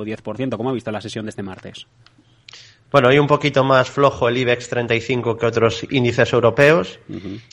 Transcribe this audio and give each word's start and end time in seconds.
o 0.00 0.04
10%. 0.04 0.56
¿Cómo 0.56 0.70
ha 0.70 0.72
visto 0.72 0.90
la 0.90 1.00
sesión 1.00 1.26
de 1.26 1.30
este 1.30 1.42
martes? 1.42 1.86
Bueno, 2.90 3.08
hay 3.08 3.20
un 3.20 3.28
poquito 3.28 3.62
más 3.62 3.88
flojo 3.88 4.28
el 4.28 4.36
IBEX 4.36 4.68
35 4.68 5.36
que 5.36 5.46
otros 5.46 5.86
índices 5.90 6.32
europeos, 6.32 6.98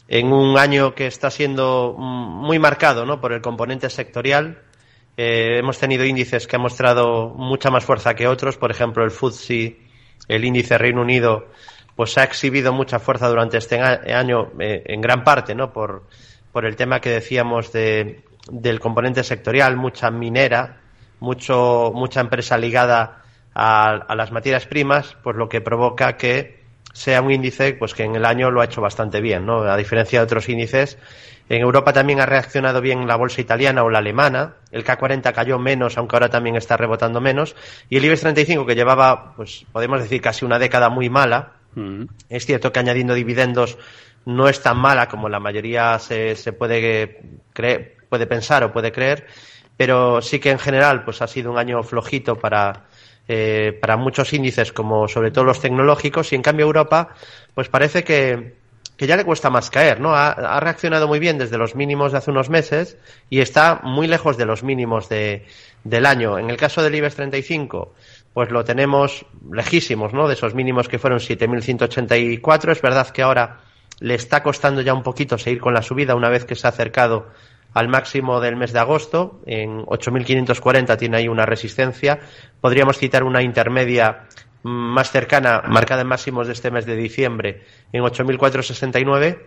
en 0.07 0.33
un 0.33 0.57
año 0.57 0.95
que 0.95 1.05
está 1.05 1.29
siendo 1.29 1.93
muy 1.95 2.57
marcado 2.57 3.05
¿no? 3.05 3.21
por 3.21 3.33
el 3.33 3.41
componente 3.41 3.87
sectorial. 3.91 4.63
Eh, 5.15 5.59
hemos 5.59 5.77
tenido 5.77 6.05
índices 6.05 6.47
que 6.47 6.55
han 6.55 6.63
mostrado 6.63 7.29
mucha 7.29 7.69
más 7.69 7.83
fuerza 7.83 8.15
que 8.15 8.27
otros, 8.27 8.57
por 8.57 8.71
ejemplo, 8.71 9.03
el 9.03 9.11
FTSE, 9.11 9.77
el 10.27 10.43
índice 10.43 10.75
Reino 10.79 11.01
Unido, 11.01 11.49
pues 11.95 12.17
ha 12.17 12.23
exhibido 12.23 12.73
mucha 12.73 12.97
fuerza 12.97 13.27
durante 13.29 13.57
este 13.57 13.79
año, 13.79 14.51
eh, 14.59 14.83
en 14.85 15.01
gran 15.01 15.23
parte, 15.23 15.53
¿no? 15.53 15.71
Por, 15.71 16.07
por 16.51 16.65
el 16.65 16.75
tema 16.75 16.99
que 16.99 17.09
decíamos 17.09 17.71
de, 17.71 18.23
del 18.51 18.79
componente 18.79 19.23
sectorial, 19.23 19.77
mucha 19.77 20.09
minera, 20.09 20.81
mucho, 21.19 21.91
mucha 21.93 22.21
empresa 22.21 22.57
ligada 22.57 23.23
a, 23.53 24.15
las 24.15 24.31
materias 24.31 24.65
primas, 24.65 25.17
pues 25.23 25.35
lo 25.35 25.49
que 25.49 25.61
provoca 25.61 26.17
que 26.17 26.57
sea 26.93 27.21
un 27.21 27.31
índice 27.31 27.73
pues 27.73 27.93
que 27.93 28.03
en 28.03 28.15
el 28.15 28.25
año 28.25 28.51
lo 28.51 28.61
ha 28.61 28.65
hecho 28.65 28.81
bastante 28.81 29.21
bien, 29.21 29.45
¿no? 29.45 29.61
A 29.61 29.77
diferencia 29.77 30.19
de 30.19 30.25
otros 30.25 30.49
índices, 30.49 30.97
en 31.49 31.61
Europa 31.61 31.93
también 31.93 32.19
ha 32.19 32.25
reaccionado 32.25 32.81
bien 32.81 33.07
la 33.07 33.15
bolsa 33.15 33.41
italiana 33.41 33.83
o 33.83 33.89
la 33.89 33.99
alemana, 33.99 34.55
el 34.71 34.83
K40 34.83 35.33
cayó 35.33 35.59
menos, 35.59 35.97
aunque 35.97 36.15
ahora 36.15 36.29
también 36.29 36.55
está 36.55 36.75
rebotando 36.75 37.21
menos, 37.21 37.55
y 37.89 37.97
el 37.97 38.05
IBEX 38.05 38.21
35 38.21 38.65
que 38.65 38.75
llevaba, 38.75 39.33
pues 39.35 39.65
podemos 39.71 40.01
decir 40.01 40.21
casi 40.21 40.43
una 40.43 40.59
década 40.59 40.89
muy 40.89 41.09
mala, 41.09 41.53
mm. 41.75 42.03
es 42.29 42.45
cierto 42.45 42.71
que 42.71 42.79
añadiendo 42.79 43.13
dividendos 43.13 43.77
no 44.25 44.49
es 44.49 44.61
tan 44.61 44.77
mala 44.77 45.07
como 45.07 45.29
la 45.29 45.39
mayoría 45.39 45.97
se, 45.99 46.35
se 46.35 46.51
puede 46.51 47.21
creer, 47.53 47.95
puede 48.09 48.27
pensar 48.27 48.63
o 48.65 48.73
puede 48.73 48.91
creer, 48.91 49.25
pero 49.77 50.21
sí 50.21 50.39
que 50.39 50.51
en 50.51 50.59
general 50.59 51.05
pues 51.05 51.21
ha 51.21 51.27
sido 51.27 51.51
un 51.51 51.57
año 51.57 51.81
flojito 51.83 52.35
para 52.35 52.87
eh, 53.29 53.77
para 53.81 53.97
muchos 53.97 54.31
índices, 54.31 54.71
como 54.71 55.09
sobre 55.09 55.31
todo 55.31 55.43
los 55.43 55.59
tecnológicos, 55.59 56.31
y 56.31 56.35
en 56.35 56.41
cambio 56.41 56.65
Europa, 56.65 57.09
pues 57.53 57.67
parece 57.67 58.05
que, 58.05 58.55
ya 58.97 59.17
le 59.17 59.25
cuesta 59.25 59.49
más 59.49 59.69
caer, 59.69 59.99
¿no? 59.99 60.15
Ha, 60.15 60.59
reaccionado 60.61 61.09
muy 61.09 61.19
bien 61.19 61.37
desde 61.37 61.57
los 61.57 61.75
mínimos 61.75 62.13
de 62.13 62.19
hace 62.19 62.31
unos 62.31 62.49
meses 62.49 62.97
y 63.29 63.41
está 63.41 63.81
muy 63.83 64.07
lejos 64.07 64.37
de 64.37 64.45
los 64.45 64.63
mínimos 64.63 65.09
de, 65.09 65.45
del 65.83 66.05
año. 66.05 66.39
En 66.39 66.49
el 66.49 66.55
caso 66.55 66.81
del 66.81 66.95
IBEX 66.95 67.15
35, 67.15 67.93
pues 68.33 68.49
lo 68.49 68.63
tenemos 68.63 69.25
lejísimos, 69.51 70.13
¿no? 70.13 70.29
De 70.29 70.35
esos 70.35 70.55
mínimos 70.55 70.87
que 70.87 70.97
fueron 70.97 71.19
7.184. 71.19 72.71
Es 72.71 72.81
verdad 72.81 73.09
que 73.09 73.23
ahora 73.23 73.59
le 73.99 74.15
está 74.15 74.41
costando 74.41 74.79
ya 74.81 74.93
un 74.93 75.03
poquito 75.03 75.37
seguir 75.37 75.59
con 75.59 75.73
la 75.73 75.81
subida 75.81 76.15
una 76.15 76.29
vez 76.29 76.45
que 76.45 76.55
se 76.55 76.65
ha 76.65 76.69
acercado 76.69 77.27
al 77.73 77.87
máximo 77.87 78.39
del 78.39 78.55
mes 78.55 78.73
de 78.73 78.79
agosto. 78.79 79.41
En 79.45 79.85
8.540 79.85 80.97
tiene 80.97 81.17
ahí 81.17 81.27
una 81.27 81.45
resistencia. 81.45 82.19
Podríamos 82.61 82.97
citar 82.97 83.23
una 83.23 83.41
intermedia 83.41 84.27
más 84.63 85.11
cercana, 85.11 85.63
marcada 85.67 86.01
en 86.01 86.07
máximos 86.07 86.47
de 86.47 86.53
este 86.53 86.71
mes 86.71 86.85
de 86.85 86.95
diciembre, 86.95 87.63
en 87.91 88.03
8.469. 88.03 89.39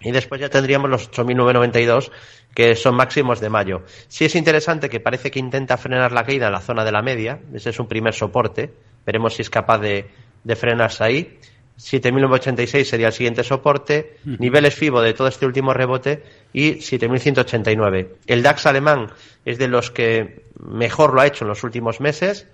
Y 0.00 0.10
después 0.10 0.40
ya 0.40 0.50
tendríamos 0.50 0.90
los 0.90 1.10
8.992, 1.10 2.10
que 2.54 2.76
son 2.76 2.96
máximos 2.96 3.40
de 3.40 3.48
mayo. 3.48 3.82
Sí 4.08 4.24
es 4.24 4.34
interesante 4.34 4.88
que 4.88 5.00
parece 5.00 5.30
que 5.30 5.38
intenta 5.38 5.76
frenar 5.76 6.12
la 6.12 6.24
caída 6.24 6.46
en 6.46 6.52
la 6.52 6.60
zona 6.60 6.84
de 6.84 6.92
la 6.92 7.02
media. 7.02 7.40
Ese 7.54 7.70
es 7.70 7.80
un 7.80 7.88
primer 7.88 8.14
soporte. 8.14 8.72
Veremos 9.06 9.34
si 9.34 9.42
es 9.42 9.50
capaz 9.50 9.78
de, 9.78 10.10
de 10.44 10.56
frenarse 10.56 11.04
ahí. 11.04 11.38
7.986 11.78 12.84
sería 12.84 13.08
el 13.08 13.12
siguiente 13.12 13.44
soporte, 13.44 14.16
niveles 14.24 14.74
FIBO 14.74 15.02
de 15.02 15.12
todo 15.12 15.28
este 15.28 15.44
último 15.46 15.74
rebote 15.74 16.22
y 16.52 16.76
7.189. 16.76 18.08
El 18.26 18.42
DAX 18.42 18.66
alemán 18.66 19.10
es 19.44 19.58
de 19.58 19.68
los 19.68 19.90
que 19.90 20.44
mejor 20.58 21.12
lo 21.12 21.20
ha 21.20 21.26
hecho 21.26 21.44
en 21.44 21.48
los 21.48 21.64
últimos 21.64 22.00
meses 22.00 22.46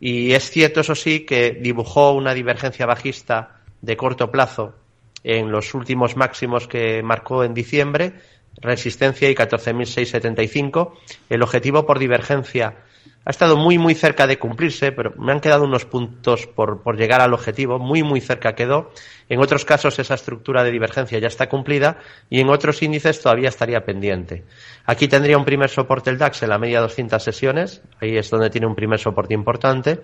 y 0.00 0.32
es 0.32 0.50
cierto, 0.50 0.80
eso 0.80 0.94
sí, 0.94 1.20
que 1.20 1.52
dibujó 1.52 2.12
una 2.12 2.34
divergencia 2.34 2.84
bajista 2.84 3.60
de 3.80 3.96
corto 3.96 4.30
plazo 4.30 4.74
en 5.22 5.50
los 5.50 5.72
últimos 5.74 6.16
máximos 6.16 6.66
que 6.66 7.02
marcó 7.02 7.44
en 7.44 7.54
diciembre, 7.54 8.14
resistencia 8.60 9.30
y 9.30 9.34
14.675. 9.34 10.92
El 11.30 11.42
objetivo 11.42 11.86
por 11.86 11.98
divergencia 11.98 12.76
ha 13.24 13.30
estado 13.30 13.56
muy, 13.56 13.78
muy 13.78 13.94
cerca 13.94 14.26
de 14.26 14.38
cumplirse, 14.38 14.92
pero 14.92 15.14
me 15.16 15.32
han 15.32 15.40
quedado 15.40 15.64
unos 15.64 15.86
puntos 15.86 16.46
por, 16.46 16.82
por, 16.82 16.96
llegar 16.96 17.22
al 17.22 17.32
objetivo, 17.32 17.78
muy, 17.78 18.02
muy 18.02 18.20
cerca 18.20 18.54
quedó. 18.54 18.92
En 19.28 19.40
otros 19.40 19.64
casos 19.64 19.98
esa 19.98 20.14
estructura 20.14 20.62
de 20.62 20.70
divergencia 20.70 21.18
ya 21.18 21.28
está 21.28 21.48
cumplida 21.48 21.98
y 22.28 22.40
en 22.40 22.50
otros 22.50 22.82
índices 22.82 23.20
todavía 23.22 23.48
estaría 23.48 23.84
pendiente. 23.86 24.44
Aquí 24.84 25.08
tendría 25.08 25.38
un 25.38 25.46
primer 25.46 25.70
soporte 25.70 26.10
el 26.10 26.18
DAX 26.18 26.42
en 26.42 26.50
la 26.50 26.58
media 26.58 26.80
200 26.82 27.22
sesiones, 27.22 27.82
ahí 28.00 28.16
es 28.18 28.28
donde 28.28 28.50
tiene 28.50 28.66
un 28.66 28.74
primer 28.74 28.98
soporte 28.98 29.32
importante, 29.32 30.02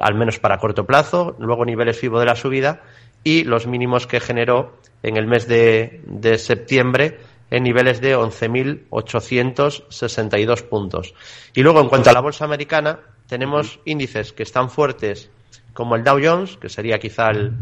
al 0.00 0.14
menos 0.14 0.40
para 0.40 0.58
corto 0.58 0.84
plazo, 0.84 1.36
luego 1.38 1.64
niveles 1.64 1.98
FIBO 1.98 2.18
de 2.18 2.26
la 2.26 2.34
subida 2.34 2.82
y 3.22 3.44
los 3.44 3.66
mínimos 3.66 4.06
que 4.06 4.20
generó 4.20 4.78
en 5.02 5.16
el 5.16 5.26
mes 5.26 5.46
de, 5.46 6.02
de 6.06 6.38
septiembre 6.38 7.18
en 7.50 7.62
niveles 7.62 8.00
de 8.00 8.16
11.862 8.16 10.62
puntos. 10.62 11.14
Y 11.54 11.62
luego, 11.62 11.80
en 11.80 11.88
cuanto 11.88 12.10
a 12.10 12.12
la 12.12 12.20
bolsa 12.20 12.44
americana, 12.44 12.98
tenemos 13.28 13.78
índices 13.84 14.32
que 14.32 14.42
están 14.42 14.70
fuertes 14.70 15.30
como 15.72 15.94
el 15.96 16.04
Dow 16.04 16.18
Jones, 16.22 16.56
que 16.56 16.68
sería 16.68 16.98
quizá 16.98 17.30
el, 17.30 17.52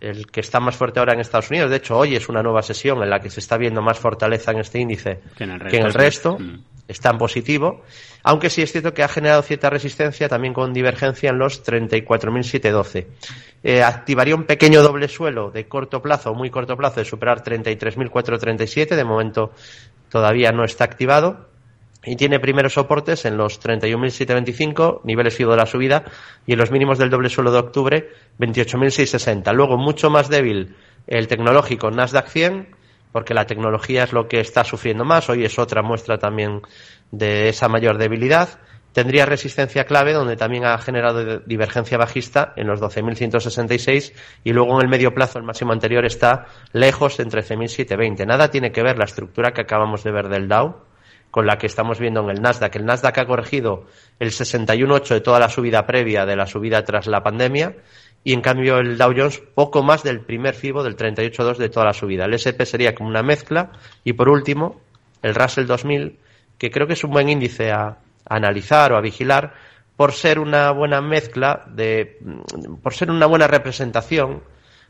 el 0.00 0.26
que 0.26 0.40
está 0.40 0.60
más 0.60 0.76
fuerte 0.76 0.98
ahora 0.98 1.14
en 1.14 1.20
Estados 1.20 1.50
Unidos. 1.50 1.70
De 1.70 1.76
hecho, 1.76 1.96
hoy 1.96 2.14
es 2.14 2.28
una 2.28 2.42
nueva 2.42 2.62
sesión 2.62 3.02
en 3.02 3.10
la 3.10 3.20
que 3.20 3.30
se 3.30 3.40
está 3.40 3.56
viendo 3.56 3.80
más 3.80 3.98
fortaleza 3.98 4.52
en 4.52 4.58
este 4.58 4.78
índice 4.78 5.20
que 5.36 5.44
en 5.44 5.50
el 5.50 5.94
resto. 5.94 6.38
Mm. 6.38 6.62
Está 6.86 7.10
en 7.10 7.18
positivo. 7.18 7.82
Aunque 8.22 8.50
sí 8.50 8.62
es 8.62 8.72
cierto 8.72 8.92
que 8.92 9.02
ha 9.02 9.08
generado 9.08 9.42
cierta 9.42 9.70
resistencia 9.70 10.28
también 10.28 10.52
con 10.52 10.72
divergencia 10.72 11.30
en 11.30 11.38
los 11.38 11.64
34.712. 11.64 13.06
Eh, 13.62 13.82
activaría 13.82 14.34
un 14.34 14.44
pequeño 14.44 14.82
doble 14.82 15.08
suelo 15.08 15.50
de 15.50 15.66
corto 15.66 16.02
plazo, 16.02 16.34
muy 16.34 16.50
corto 16.50 16.76
plazo, 16.76 17.00
de 17.00 17.06
superar 17.06 17.42
33.437. 17.42 18.96
De 18.96 19.04
momento 19.04 19.52
todavía 20.10 20.52
no 20.52 20.64
está 20.64 20.84
activado 20.84 21.48
y 22.06 22.16
tiene 22.16 22.38
primeros 22.38 22.74
soportes 22.74 23.24
en 23.24 23.36
los 23.36 23.60
31.725, 23.60 25.00
niveles 25.04 25.34
FIBO 25.34 25.52
de 25.52 25.56
la 25.56 25.66
subida, 25.66 26.04
y 26.46 26.52
en 26.52 26.58
los 26.58 26.70
mínimos 26.70 26.98
del 26.98 27.10
doble 27.10 27.30
suelo 27.30 27.50
de 27.50 27.58
octubre, 27.58 28.10
28.660. 28.38 29.52
Luego, 29.54 29.78
mucho 29.78 30.10
más 30.10 30.28
débil 30.28 30.76
el 31.06 31.28
tecnológico 31.28 31.90
Nasdaq 31.90 32.28
100, 32.28 32.68
porque 33.14 33.32
la 33.32 33.46
tecnología 33.46 34.02
es 34.02 34.12
lo 34.12 34.26
que 34.26 34.40
está 34.40 34.64
sufriendo 34.64 35.04
más. 35.04 35.30
Hoy 35.30 35.44
es 35.44 35.56
otra 35.60 35.82
muestra 35.82 36.18
también 36.18 36.62
de 37.12 37.48
esa 37.48 37.68
mayor 37.68 37.96
debilidad. 37.96 38.58
Tendría 38.92 39.24
resistencia 39.24 39.84
clave, 39.84 40.12
donde 40.12 40.34
también 40.34 40.64
ha 40.64 40.76
generado 40.78 41.38
divergencia 41.46 41.96
bajista 41.96 42.52
en 42.56 42.66
los 42.66 42.80
12.166 42.80 44.12
y 44.42 44.52
luego 44.52 44.74
en 44.74 44.86
el 44.86 44.90
medio 44.90 45.14
plazo 45.14 45.38
el 45.38 45.44
máximo 45.44 45.72
anterior 45.72 46.04
está 46.04 46.46
lejos 46.72 47.20
en 47.20 47.30
13.720. 47.30 48.26
Nada 48.26 48.50
tiene 48.50 48.72
que 48.72 48.82
ver 48.82 48.98
la 48.98 49.04
estructura 49.04 49.52
que 49.52 49.60
acabamos 49.60 50.02
de 50.02 50.10
ver 50.10 50.28
del 50.28 50.48
Dow 50.48 50.74
con 51.30 51.46
la 51.46 51.56
que 51.56 51.66
estamos 51.68 52.00
viendo 52.00 52.20
en 52.20 52.30
el 52.30 52.42
Nasdaq. 52.42 52.74
El 52.74 52.84
Nasdaq 52.84 53.18
ha 53.18 53.26
corregido 53.26 53.86
el 54.18 54.32
61,8 54.32 55.14
de 55.14 55.20
toda 55.20 55.38
la 55.38 55.48
subida 55.48 55.86
previa 55.86 56.26
de 56.26 56.34
la 56.34 56.46
subida 56.46 56.82
tras 56.82 57.06
la 57.06 57.22
pandemia 57.22 57.76
y 58.24 58.32
en 58.32 58.40
cambio 58.40 58.78
el 58.78 58.96
Dow 58.96 59.12
Jones 59.14 59.42
poco 59.54 59.82
más 59.82 60.02
del 60.02 60.20
primer 60.20 60.54
FIBO 60.54 60.82
del 60.82 60.96
38,2 60.96 61.58
de 61.58 61.68
toda 61.68 61.86
la 61.86 61.92
subida. 61.92 62.24
El 62.24 62.34
SP 62.40 62.64
sería 62.64 62.94
como 62.94 63.10
una 63.10 63.22
mezcla 63.22 63.70
y 64.02 64.14
por 64.14 64.30
último 64.30 64.80
el 65.22 65.34
Russell 65.34 65.66
2000 65.66 66.18
que 66.58 66.70
creo 66.70 66.86
que 66.86 66.94
es 66.94 67.04
un 67.04 67.10
buen 67.10 67.28
índice 67.28 67.70
a, 67.70 67.98
analizar 68.26 68.90
o 68.92 68.96
a 68.96 69.02
vigilar 69.02 69.52
por 69.96 70.12
ser 70.12 70.38
una 70.38 70.70
buena 70.70 71.02
mezcla 71.02 71.64
de 71.68 72.18
por 72.82 72.94
ser 72.94 73.10
una 73.10 73.26
buena 73.26 73.46
representación 73.46 74.42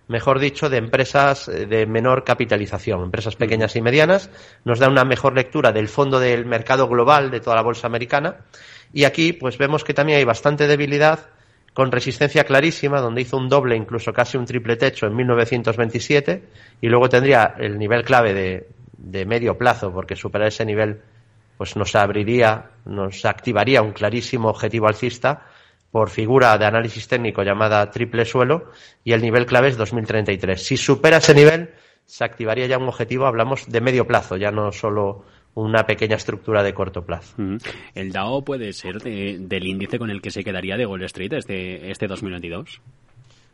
mejor 0.08 0.38
dicho, 0.38 0.68
de 0.68 0.76
empresas 0.76 1.48
eh, 1.48 1.66
de 1.66 1.86
menor 1.86 2.24
capitalización, 2.24 3.02
empresas 3.02 3.36
pequeñas 3.36 3.74
y 3.76 3.80
medianas. 3.80 4.30
Nos 4.64 4.78
da 4.78 4.88
una 4.88 5.04
mejor 5.04 5.34
lectura 5.34 5.72
del 5.72 5.88
fondo 5.88 6.20
del 6.20 6.44
mercado 6.44 6.88
global 6.88 7.30
de 7.30 7.40
toda 7.40 7.56
la 7.56 7.62
bolsa 7.62 7.86
americana. 7.86 8.36
Y 8.92 9.04
aquí, 9.04 9.32
pues 9.32 9.58
vemos 9.58 9.82
que 9.82 9.94
también 9.94 10.18
hay 10.18 10.24
bastante 10.24 10.66
debilidad, 10.66 11.30
con 11.74 11.90
resistencia 11.90 12.44
clarísima, 12.44 13.00
donde 13.00 13.22
hizo 13.22 13.36
un 13.36 13.48
doble, 13.48 13.76
incluso 13.76 14.12
casi 14.12 14.38
un 14.38 14.46
triple 14.46 14.76
techo 14.76 15.06
en 15.06 15.16
1927, 15.16 16.42
y 16.80 16.88
luego 16.88 17.08
tendría 17.08 17.56
el 17.58 17.78
nivel 17.78 18.04
clave 18.04 18.32
de, 18.32 18.68
de 18.96 19.26
medio 19.26 19.58
plazo, 19.58 19.92
porque 19.92 20.16
superar 20.16 20.48
ese 20.48 20.64
nivel 20.64 21.00
pues 21.58 21.76
nos 21.76 21.94
abriría, 21.94 22.70
nos 22.84 23.24
activaría 23.24 23.82
un 23.82 23.92
clarísimo 23.92 24.48
objetivo 24.48 24.88
alcista 24.88 25.46
por 25.90 26.10
figura 26.10 26.58
de 26.58 26.66
análisis 26.66 27.06
técnico 27.06 27.42
llamada 27.42 27.88
triple 27.90 28.24
suelo 28.24 28.70
y 29.04 29.12
el 29.12 29.22
nivel 29.22 29.46
clave 29.46 29.68
es 29.68 29.76
2033. 29.76 30.60
Si 30.60 30.76
supera 30.76 31.18
ese 31.18 31.34
nivel, 31.34 31.70
se 32.04 32.24
activaría 32.24 32.66
ya 32.66 32.78
un 32.78 32.88
objetivo, 32.88 33.26
hablamos 33.26 33.68
de 33.68 33.80
medio 33.80 34.06
plazo, 34.06 34.36
ya 34.36 34.50
no 34.50 34.72
solo 34.72 35.24
una 35.54 35.84
pequeña 35.86 36.16
estructura 36.16 36.62
de 36.62 36.74
corto 36.74 37.02
plazo. 37.02 37.36
¿El 37.94 38.12
DAO 38.12 38.42
puede 38.44 38.72
ser 38.72 39.00
del 39.00 39.66
índice 39.66 39.98
con 39.98 40.10
el 40.10 40.20
que 40.20 40.30
se 40.30 40.42
quedaría 40.42 40.76
de 40.76 40.86
Wall 40.86 41.04
Street 41.04 41.32
este, 41.32 41.90
este 41.90 42.06
2022? 42.06 42.80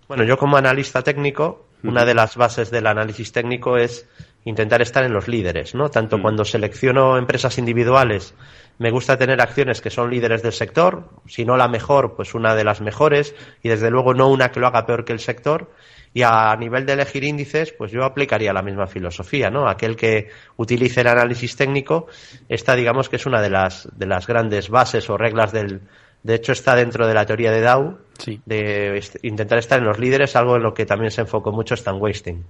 Bueno, 0.09 0.25
yo 0.25 0.37
como 0.37 0.57
analista 0.57 1.03
técnico, 1.03 1.67
una 1.85 2.05
de 2.05 2.15
las 2.15 2.37
bases 2.37 2.71
del 2.71 2.87
análisis 2.87 3.33
técnico 3.33 3.77
es 3.77 4.09
intentar 4.45 4.81
estar 4.83 5.05
en 5.05 5.13
los 5.13 5.29
líderes, 5.29 5.75
¿no? 5.75 5.91
Tanto 5.91 6.19
mm. 6.19 6.23
cuando 6.23 6.45
selecciono 6.45 7.17
empresas 7.19 7.59
individuales, 7.59 8.35
me 8.79 8.91
gusta 8.91 9.19
tener 9.19 9.41
acciones 9.41 9.81
que 9.81 9.91
son 9.91 10.11
líderes 10.11 10.43
del 10.43 10.53
sector, 10.53 11.11
si 11.27 11.45
no 11.45 11.57
la 11.57 11.69
mejor, 11.69 12.17
pues 12.17 12.35
una 12.35 12.55
de 12.55 12.65
las 12.65 12.81
mejores, 12.81 13.35
y 13.63 13.69
desde 13.69 13.91
luego 13.91 14.15
no 14.15 14.29
una 14.29 14.51
que 14.51 14.61
lo 14.61 14.67
haga 14.67 14.87
peor 14.87 15.05
que 15.05 15.13
el 15.13 15.21
sector. 15.21 15.71
Y 16.13 16.23
a 16.23 16.57
nivel 16.57 16.87
de 16.87 16.95
elegir 16.95 17.23
índices, 17.23 17.73
pues 17.73 17.93
yo 17.93 18.03
aplicaría 18.03 18.53
la 18.53 18.63
misma 18.63 18.89
filosofía, 18.89 19.49
¿no? 19.49 19.69
Aquel 19.69 19.95
que 19.95 20.29
utilice 20.57 21.03
el 21.03 21.07
análisis 21.07 21.55
técnico, 21.55 22.09
esta 22.49 22.75
digamos 22.75 23.09
que 23.09 23.17
es 23.17 23.27
una 23.27 23.41
de 23.41 23.51
las, 23.51 23.89
de 23.97 24.07
las 24.07 24.27
grandes 24.27 24.71
bases 24.71 25.09
o 25.09 25.17
reglas 25.17 25.53
del, 25.53 25.83
de 26.23 26.35
hecho, 26.35 26.53
está 26.53 26.75
dentro 26.75 27.07
de 27.07 27.15
la 27.15 27.25
teoría 27.25 27.51
de 27.51 27.63
Dow, 27.63 27.99
de 28.45 29.03
intentar 29.23 29.59
estar 29.59 29.79
en 29.79 29.87
los 29.87 29.99
líderes, 29.99 30.37
algo 30.37 30.57
en 30.57 30.63
lo 30.63 30.75
que 30.75 30.85
también 30.85 31.11
se 31.11 31.23
enfocó 31.23 31.51
mucho 31.51 31.75
Stan 31.75 32.01
Wasting. 32.01 32.45